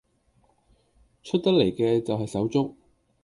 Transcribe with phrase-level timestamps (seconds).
[1.21, 2.75] 出得嚟嘅就係手足